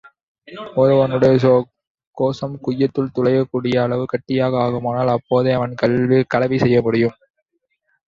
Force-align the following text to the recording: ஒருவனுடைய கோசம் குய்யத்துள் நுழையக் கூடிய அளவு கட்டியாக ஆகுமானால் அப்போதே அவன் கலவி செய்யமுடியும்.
ஒருவனுடைய 0.75 1.51
கோசம் 2.17 2.57
குய்யத்துள் 2.65 3.13
நுழையக் 3.13 3.49
கூடிய 3.51 3.83
அளவு 3.83 4.05
கட்டியாக 4.07 4.61
ஆகுமானால் 4.65 5.15
அப்போதே 5.15 5.51
அவன் 5.51 5.79
கலவி 6.27 6.57
செய்யமுடியும். 6.57 7.17